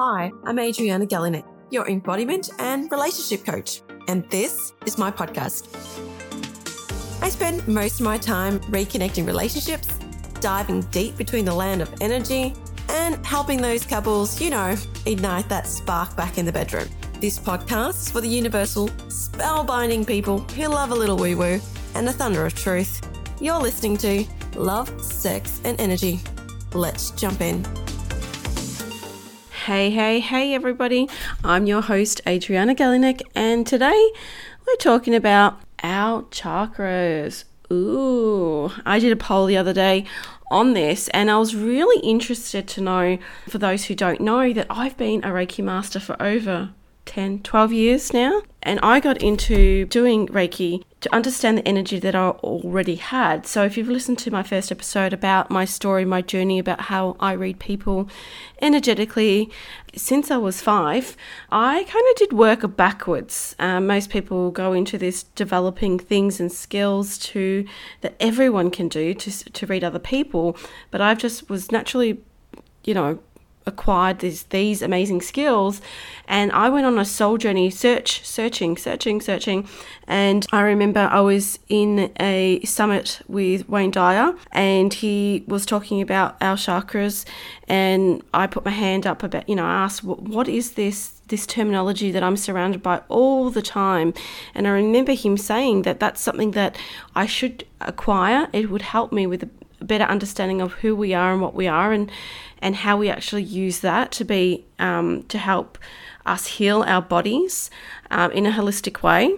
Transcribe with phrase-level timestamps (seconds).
[0.00, 5.66] Hi, I'm Adriana Galinec, your embodiment and relationship coach, and this is my podcast.
[7.20, 9.98] I spend most of my time reconnecting relationships,
[10.38, 12.54] diving deep between the land of energy,
[12.90, 16.86] and helping those couples, you know, ignite that spark back in the bedroom.
[17.20, 21.60] This podcast is for the universal, spellbinding people who love a little woo woo
[21.96, 23.04] and the thunder of truth.
[23.40, 26.20] You're listening to Love, Sex, and Energy.
[26.72, 27.66] Let's jump in.
[29.68, 31.10] Hey, hey, hey, everybody.
[31.44, 34.12] I'm your host, Adriana Galinec, and today
[34.66, 37.44] we're talking about our chakras.
[37.70, 40.06] Ooh, I did a poll the other day
[40.50, 44.68] on this, and I was really interested to know, for those who don't know, that
[44.70, 46.70] I've been a Reiki master for over
[47.04, 48.40] 10, 12 years now.
[48.62, 53.46] And I got into doing Reiki to understand the energy that I already had.
[53.46, 57.16] So, if you've listened to my first episode about my story, my journey, about how
[57.20, 58.08] I read people
[58.60, 59.50] energetically,
[59.94, 61.16] since I was five,
[61.50, 63.54] I kind of did work backwards.
[63.58, 67.64] Um, most people go into this developing things and skills to
[68.00, 70.56] that everyone can do to to read other people,
[70.90, 72.20] but I've just was naturally,
[72.84, 73.20] you know,
[73.68, 75.80] acquired these these amazing skills
[76.26, 79.68] and I went on a soul journey search searching searching searching
[80.06, 86.00] and I remember I was in a summit with Wayne Dyer and he was talking
[86.00, 87.24] about our chakras
[87.68, 91.46] and I put my hand up about you know I asked what is this this
[91.46, 94.14] terminology that I'm surrounded by all the time?
[94.54, 96.76] And I remember him saying that that's something that
[97.14, 98.48] I should acquire.
[98.52, 99.48] It would help me with
[99.88, 102.10] better understanding of who we are and what we are and
[102.60, 105.78] and how we actually use that to be um, to help
[106.26, 107.70] us heal our bodies
[108.10, 109.34] um, in a holistic way.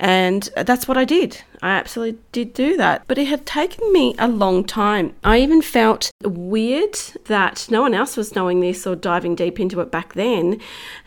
[0.00, 1.42] And that's what I did.
[1.60, 3.02] I absolutely did do that.
[3.08, 5.16] But it had taken me a long time.
[5.24, 6.94] I even felt weird
[7.26, 10.60] that no one else was knowing this or diving deep into it back then.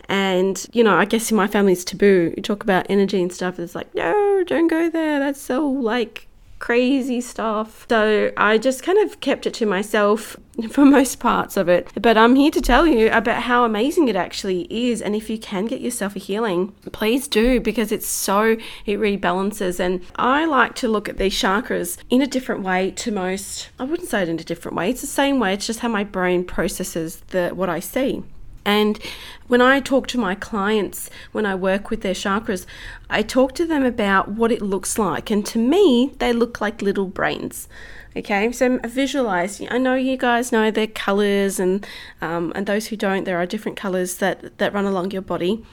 [0.10, 2.34] And, you know, I guess in my family's taboo.
[2.36, 3.60] You talk about energy and stuff.
[3.60, 5.20] It's like, no, don't go there.
[5.20, 6.28] That's so like
[6.62, 7.88] crazy stuff.
[7.90, 10.38] So I just kind of kept it to myself
[10.70, 11.92] for most parts of it.
[12.00, 15.02] But I'm here to tell you about how amazing it actually is.
[15.02, 19.80] And if you can get yourself a healing, please do because it's so, it rebalances.
[19.80, 23.70] And I like to look at these chakras in a different way to most.
[23.80, 24.92] I wouldn't say it in a different way.
[24.92, 25.56] It's the same way.
[25.56, 28.24] It's just how my brain processes the what I see.
[28.66, 29.00] And
[29.48, 32.66] when I talk to my clients, when I work with their chakras,
[33.10, 35.32] I talk to them about what it looks like.
[35.32, 37.68] And to me, they look like little brains.
[38.16, 39.62] Okay, so visualize.
[39.70, 41.88] I know you guys know their colors, and
[42.20, 45.64] um, and those who don't, there are different colors that that run along your body.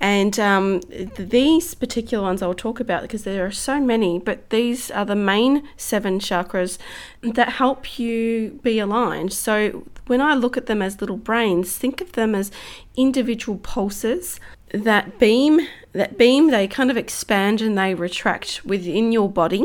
[0.00, 0.80] And um,
[1.16, 5.16] these particular ones I'll talk about because there are so many, but these are the
[5.16, 6.76] main seven chakras
[7.22, 9.32] that help you be aligned.
[9.32, 12.50] So when I look at them as little brains, think of them as
[12.96, 14.40] individual pulses.
[14.72, 15.60] That beam
[15.92, 19.64] that beam they kind of expand and they retract within your body.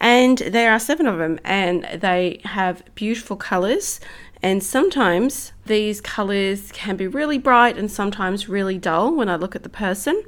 [0.00, 4.00] And there are seven of them and they have beautiful colors
[4.42, 9.54] and sometimes these colors can be really bright and sometimes really dull when I look
[9.54, 10.24] at the person.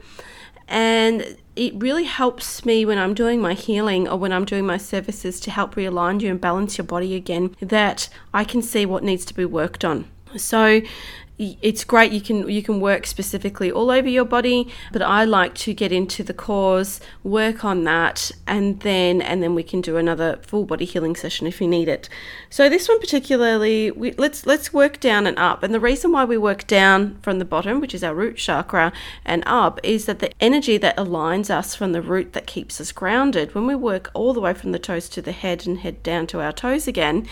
[0.68, 4.76] And it really helps me when I'm doing my healing or when I'm doing my
[4.76, 9.04] services to help realign you and balance your body again that I can see what
[9.04, 10.06] needs to be worked on.
[10.36, 10.80] So
[11.38, 15.54] it's great you can you can work specifically all over your body but i like
[15.54, 19.96] to get into the cause work on that and then and then we can do
[19.96, 22.08] another full body healing session if you need it.
[22.50, 25.62] So this one particularly we, let's let's work down and up.
[25.62, 28.92] And the reason why we work down from the bottom which is our root chakra
[29.24, 32.92] and up is that the energy that aligns us from the root that keeps us
[32.92, 33.54] grounded.
[33.54, 36.26] When we work all the way from the toes to the head and head down
[36.28, 37.26] to our toes again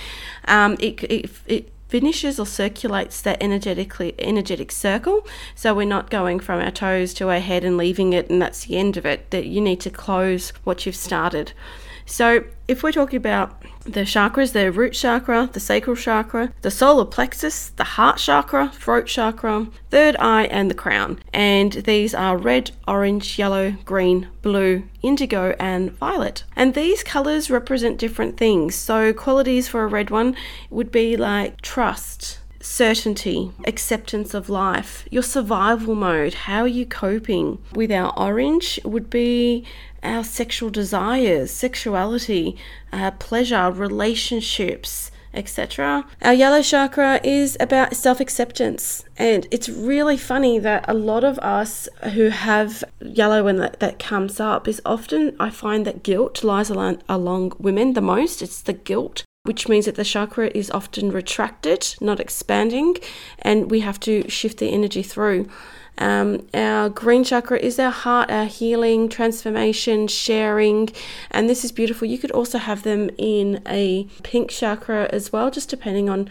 [0.46, 5.26] um, it, it, it finishes or circulates that energetically energetic circle.
[5.54, 8.64] So we're not going from our toes to our head and leaving it and that's
[8.64, 9.30] the end of it.
[9.30, 11.52] That you need to close what you've started.
[12.06, 17.04] So, if we're talking about the chakras, the root chakra, the sacral chakra, the solar
[17.04, 21.18] plexus, the heart chakra, throat chakra, third eye, and the crown.
[21.32, 26.44] And these are red, orange, yellow, green, blue, indigo, and violet.
[26.54, 28.74] And these colors represent different things.
[28.74, 30.36] So, qualities for a red one
[30.70, 37.58] would be like trust, certainty, acceptance of life, your survival mode, how are you coping?
[37.74, 39.64] With our orange would be
[40.02, 42.56] our sexual desires, sexuality,
[42.92, 46.06] uh, pleasure, relationships, etc.
[46.20, 51.38] Our yellow chakra is about self acceptance, and it's really funny that a lot of
[51.38, 56.44] us who have yellow when that, that comes up is often I find that guilt
[56.44, 58.42] lies along, along women the most.
[58.42, 62.96] It's the guilt which means that the chakra is often retracted, not expanding,
[63.40, 65.48] and we have to shift the energy through.
[65.98, 70.90] Um, our green chakra is our heart, our healing, transformation, sharing,
[71.30, 72.06] and this is beautiful.
[72.06, 76.30] You could also have them in a pink chakra as well, just depending on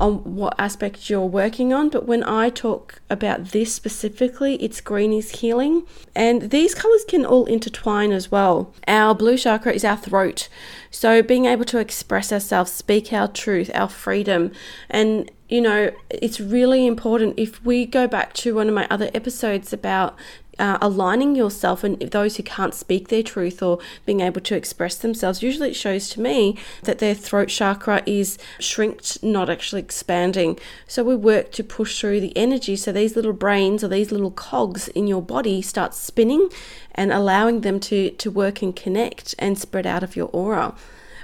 [0.00, 1.90] on what aspect you're working on.
[1.90, 5.86] But when I talk about this specifically, it's green is healing.
[6.16, 8.74] And these colors can all intertwine as well.
[8.88, 10.48] Our blue chakra is our throat.
[10.90, 14.52] So being able to express ourselves, speak our truth, our freedom.
[14.88, 19.10] And, you know, it's really important if we go back to one of my other
[19.14, 20.16] episodes about
[20.60, 24.96] uh, aligning yourself and those who can't speak their truth or being able to express
[24.96, 30.58] themselves, usually it shows to me that their throat chakra is shrinked, not actually expanding.
[30.86, 34.30] So we work to push through the energy so these little brains or these little
[34.30, 36.50] cogs in your body start spinning
[36.94, 40.74] and allowing them to, to work and connect and spread out of your aura.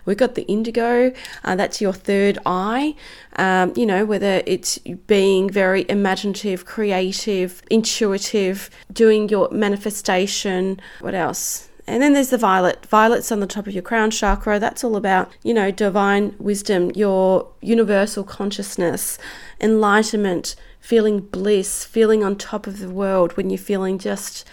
[0.06, 1.12] We've got the indigo,
[1.44, 2.94] uh, that's your third eye.
[3.36, 10.80] Um, you know, whether it's being very imaginative, creative, intuitive, doing your manifestation.
[11.00, 11.68] What else?
[11.88, 12.84] And then there's the violet.
[12.86, 14.58] Violet's on the top of your crown chakra.
[14.58, 19.18] That's all about, you know, divine wisdom, your universal consciousness,
[19.60, 24.44] enlightenment, feeling bliss, feeling on top of the world when you're feeling just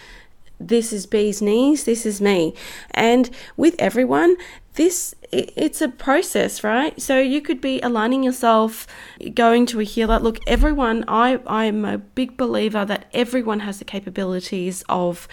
[0.67, 2.53] this is bee's knees, this is me.
[2.91, 4.35] And with everyone,
[4.75, 6.99] this it's a process right?
[7.01, 8.87] So you could be aligning yourself
[9.33, 10.19] going to a healer.
[10.19, 15.27] Look everyone i i am a big believer that everyone has the capabilities of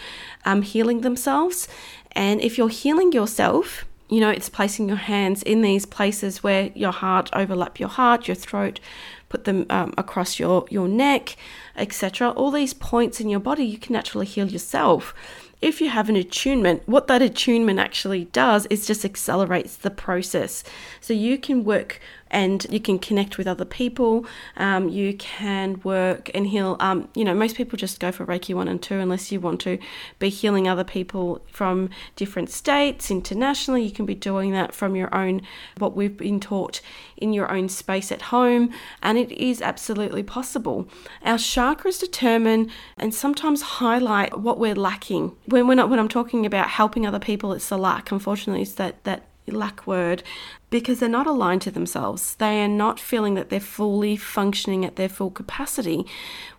[0.45, 1.69] um, healing themselves.
[2.13, 6.71] And if you're healing yourself you know it's placing your hands in these places where
[6.75, 8.81] your heart overlap your heart your throat
[9.29, 11.37] put them um, across your your neck
[11.77, 15.15] etc all these points in your body you can naturally heal yourself
[15.61, 20.65] if you have an attunement, what that attunement actually does is just accelerates the process.
[21.03, 24.27] So you can work and you can connect with other people.
[24.57, 26.77] Um, you can work and heal.
[26.81, 29.61] Um, you know, most people just go for Reiki 1 and 2 unless you want
[29.63, 29.79] to
[30.19, 33.83] be healing other people from different states internationally.
[33.83, 35.43] You can be doing that from your own,
[35.79, 36.81] what we've been taught
[37.17, 38.73] in your own space at home,
[39.03, 40.89] and it is absolutely possible.
[41.23, 45.37] Our chakras determine and sometimes highlight what we're lacking.
[45.47, 48.11] When we're not, when I'm talking about helping other people, it's the lack.
[48.11, 50.23] Unfortunately, it's that that lack word
[50.71, 52.35] because they're not aligned to themselves.
[52.37, 56.07] They are not feeling that they're fully functioning at their full capacity.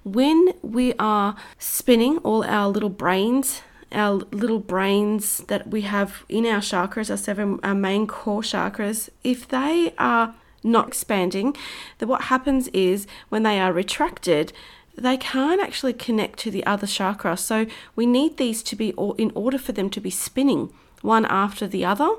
[0.03, 3.61] When we are spinning all our little brains,
[3.91, 9.09] our little brains that we have in our chakras, our seven our main core chakras,
[9.23, 11.55] if they are not expanding,
[11.97, 14.53] then what happens is when they are retracted,
[14.97, 17.37] they can't actually connect to the other chakra.
[17.37, 17.65] So
[17.95, 20.71] we need these to be in order for them to be spinning
[21.01, 22.09] one after the other.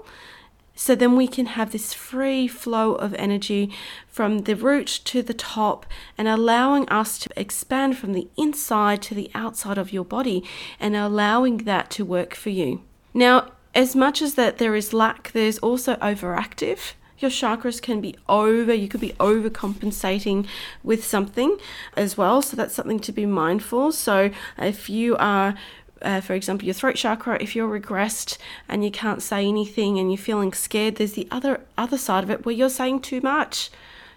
[0.74, 3.70] So then we can have this free flow of energy
[4.08, 5.86] from the root to the top
[6.16, 10.42] and allowing us to expand from the inside to the outside of your body
[10.80, 12.82] and allowing that to work for you.
[13.14, 16.92] Now, as much as that there is lack, there's also overactive.
[17.18, 20.46] Your chakras can be over, you could be overcompensating
[20.82, 21.56] with something
[21.96, 22.42] as well.
[22.42, 23.92] So that's something to be mindful.
[23.92, 25.54] So if you are
[26.02, 28.38] uh, for example, your throat chakra, if you're regressed
[28.68, 32.30] and you can't say anything and you're feeling scared, there's the other other side of
[32.30, 33.70] it where you're saying too much.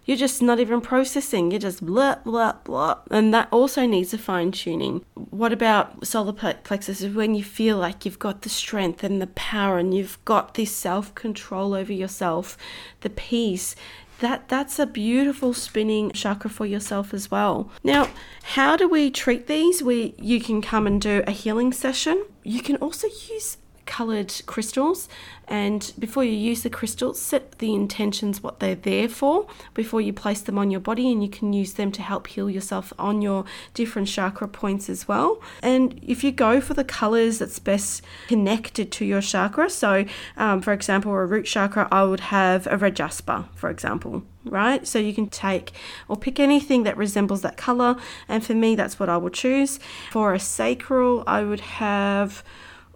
[0.05, 1.49] You're just not even processing.
[1.49, 5.04] You're just blah blah blah, and that also needs a fine tuning.
[5.15, 7.01] What about solar plexus?
[7.01, 10.54] Is when you feel like you've got the strength and the power, and you've got
[10.54, 12.56] this self control over yourself,
[13.01, 13.75] the peace
[14.19, 17.69] that that's a beautiful spinning chakra for yourself as well.
[17.84, 18.10] Now,
[18.44, 19.84] how do we treat these?
[19.84, 22.26] We you can come and do a healing session.
[22.44, 25.07] You can also use colored crystals
[25.47, 30.11] and before you use the crystals set the intentions what they're there for before you
[30.11, 33.21] place them on your body and you can use them to help heal yourself on
[33.21, 38.01] your different chakra points as well and if you go for the colors that's best
[38.27, 40.06] connected to your chakra so
[40.37, 44.87] um, for example a root chakra i would have a red jasper for example right?
[44.87, 45.71] So you can take
[46.07, 47.95] or pick anything that resembles that color,
[48.27, 49.80] and for me, that's what I will choose.
[50.11, 52.44] For a sacral, I would have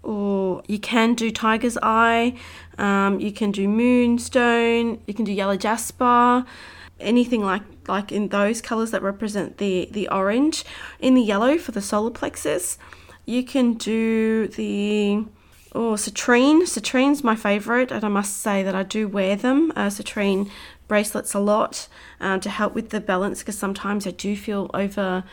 [0.04, 2.36] or you can do tiger's eye,
[2.78, 6.46] um, you can do moonstone, you can do yellow jasper,
[7.00, 10.64] anything like like in those colors that represent the the orange.
[11.00, 12.78] In the yellow for the solar plexus,
[13.26, 15.26] you can do the
[15.74, 16.62] oh citrine.
[16.64, 19.72] Citrine's my favorite, and I must say that I do wear them.
[19.76, 20.50] Uh, citrine
[20.88, 21.88] bracelets a lot
[22.20, 25.24] uh, to help with the balance because sometimes I do feel over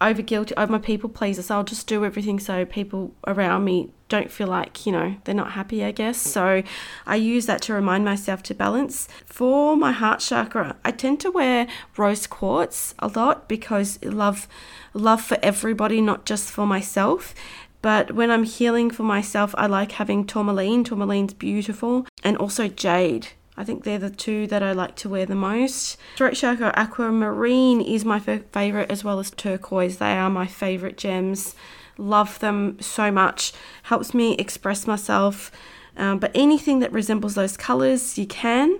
[0.00, 0.56] over guilty.
[0.56, 4.30] Uh, I'm a people pleaser, so I'll just do everything so people around me don't
[4.30, 6.16] feel like, you know, they're not happy, I guess.
[6.18, 6.62] So
[7.06, 9.06] I use that to remind myself to balance.
[9.26, 14.48] For my heart chakra, I tend to wear rose quartz a lot because love
[14.94, 17.34] love for everybody, not just for myself.
[17.80, 20.84] But when I'm healing for myself, I like having tourmaline.
[20.84, 22.06] Tourmaline's beautiful.
[22.24, 23.28] And also jade.
[23.58, 25.98] I think they're the two that I like to wear the most.
[26.16, 29.98] Throat chakra aquamarine is my favorite as well as turquoise.
[29.98, 31.56] They are my favorite gems.
[31.96, 33.52] Love them so much.
[33.82, 35.50] Helps me express myself.
[35.96, 38.78] Um, but anything that resembles those colors, you can.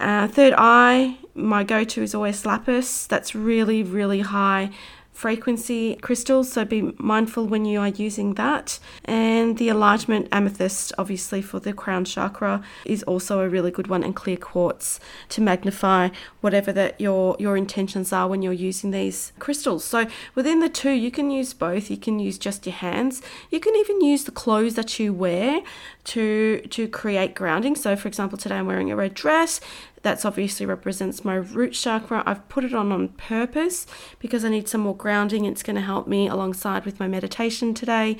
[0.00, 3.06] Uh, third eye, my go to is always lapis.
[3.06, 4.70] That's really, really high
[5.14, 8.78] frequency crystals, so be mindful when you are using that.
[9.04, 14.04] And the enlightenment amethyst, obviously for the crown chakra, is also a really good one,
[14.04, 16.10] and clear quartz to magnify
[16.42, 19.84] whatever that your your intentions are when you're using these crystals.
[19.84, 21.90] So within the two, you can use both.
[21.90, 23.22] You can use just your hands.
[23.50, 25.62] You can even use the clothes that you wear
[26.04, 27.76] to to create grounding.
[27.76, 29.60] So for example, today I'm wearing a red dress.
[30.04, 32.22] That's obviously represents my root chakra.
[32.26, 33.86] I've put it on on purpose
[34.18, 35.46] because I need some more grounding.
[35.46, 38.18] It's going to help me alongside with my meditation today.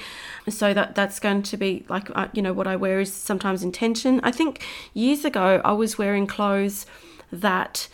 [0.49, 3.63] So that that's going to be like uh, you know what I wear is sometimes
[3.63, 4.19] intention.
[4.23, 4.65] I think
[4.95, 6.87] years ago I was wearing clothes
[7.31, 7.89] that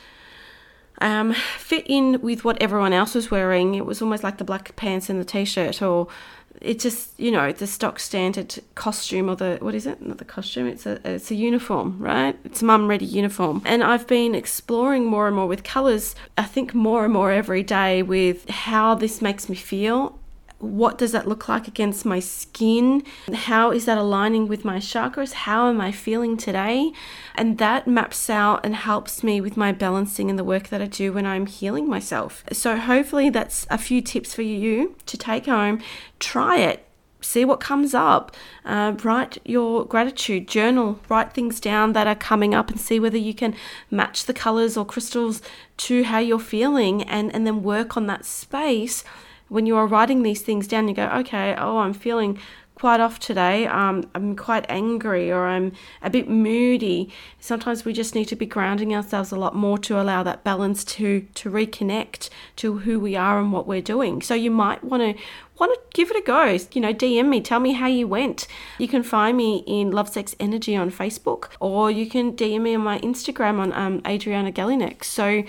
[1.00, 3.74] um, fit in with what everyone else was wearing.
[3.74, 6.06] It was almost like the black pants and the t-shirt or
[6.60, 10.02] it's just you know the stock standard costume or the what is it?
[10.02, 12.38] Not the costume it's a it's a uniform right?
[12.44, 13.62] It's mum ready uniform.
[13.64, 17.62] And i've been exploring more and more with colors i think more and more every
[17.62, 20.19] day with how this makes me feel
[20.60, 23.02] what does that look like against my skin?
[23.32, 25.32] How is that aligning with my chakras?
[25.32, 26.92] How am I feeling today?
[27.34, 30.86] And that maps out and helps me with my balancing and the work that I
[30.86, 32.44] do when I'm healing myself.
[32.52, 35.80] So, hopefully, that's a few tips for you to take home.
[36.18, 36.86] Try it
[37.22, 38.34] see what comes up.
[38.64, 43.18] Uh, write your gratitude journal, write things down that are coming up, and see whether
[43.18, 43.54] you can
[43.90, 45.42] match the colors or crystals
[45.76, 49.04] to how you're feeling, and, and then work on that space
[49.50, 52.38] when you are writing these things down, you go, okay, oh, I'm feeling
[52.80, 53.66] quite off today.
[53.66, 57.10] Um, I'm quite angry or I'm a bit moody.
[57.38, 60.82] Sometimes we just need to be grounding ourselves a lot more to allow that balance
[60.96, 64.22] to to reconnect to who we are and what we're doing.
[64.22, 65.22] So you might want to
[65.58, 66.56] want to give it a go.
[66.72, 68.46] You know, DM me, tell me how you went.
[68.78, 72.76] You can find me in Love Sex Energy on Facebook, or you can DM me
[72.76, 75.04] on my Instagram on um, Adriana Galinec.
[75.04, 75.44] So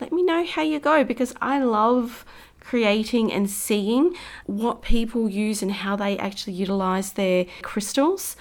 [0.00, 2.24] let me know how you go because I love
[2.66, 4.14] creating and seeing
[4.46, 8.36] what people use and how they actually utilize their crystals.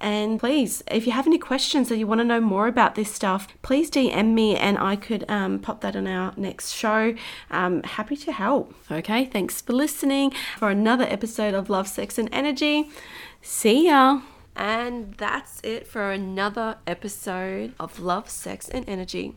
[0.00, 3.12] And please, if you have any questions or you want to know more about this
[3.12, 7.14] stuff, please DM me and I could um, pop that on our next show.
[7.50, 8.74] Um, happy to help.
[8.90, 12.90] Okay, thanks for listening for another episode of Love, Sex, and Energy.
[13.42, 14.20] See ya.
[14.56, 19.36] And that's it for another episode of Love, Sex, and Energy.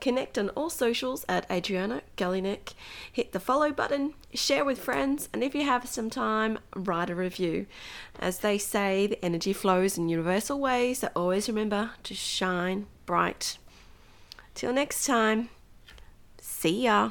[0.00, 2.74] Connect on all socials at Adriana Galinec.
[3.12, 7.14] Hit the follow button, share with friends, and if you have some time, write a
[7.14, 7.66] review.
[8.18, 13.58] As they say, the energy flows in universal ways, so always remember to shine bright.
[14.54, 15.48] Till next time,
[16.40, 17.10] see ya.